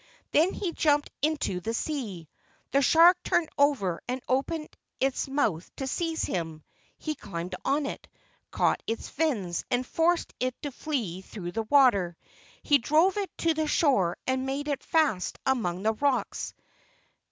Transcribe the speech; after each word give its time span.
Then 0.31 0.51
he 0.51 0.71
jumped 0.71 1.11
into 1.21 1.59
the 1.59 1.75
sea. 1.75 2.27
The 2.71 2.81
shark 2.81 3.21
turned 3.23 3.49
over 3.55 4.01
and 4.07 4.19
opened 4.27 4.69
its 4.99 5.27
mouth 5.27 5.69
to 5.75 5.85
seize 5.85 6.23
him; 6.23 6.63
he 6.97 7.13
climbed 7.13 7.53
on 7.63 7.85
it, 7.85 8.07
caught 8.49 8.81
its 8.87 9.09
fins, 9.09 9.63
and 9.69 9.85
forced 9.85 10.33
it 10.39 10.59
to 10.63 10.71
flee 10.71 11.21
through 11.21 11.51
the 11.51 11.61
water. 11.69 12.17
He 12.63 12.79
drove 12.79 13.15
it 13.17 13.29
to 13.37 13.53
the 13.53 13.67
shore 13.67 14.17
and 14.25 14.43
made 14.47 14.67
it 14.67 14.81
fast 14.81 15.37
among 15.45 15.83
the 15.83 15.93
rocks. 15.93 16.55